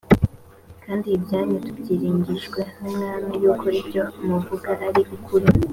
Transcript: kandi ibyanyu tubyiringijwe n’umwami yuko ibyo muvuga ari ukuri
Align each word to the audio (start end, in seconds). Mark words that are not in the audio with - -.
kandi 0.83 1.07
ibyanyu 1.17 1.57
tubyiringijwe 1.65 2.59
n’umwami 2.79 3.31
yuko 3.41 3.65
ibyo 3.81 4.03
muvuga 4.25 4.69
ari 4.87 5.01
ukuri 5.17 5.47